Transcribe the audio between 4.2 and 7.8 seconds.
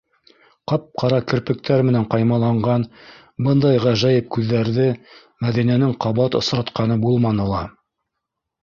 күҙҙәрҙе Мәҙинәнең ҡабат осратҡаны булманы ла.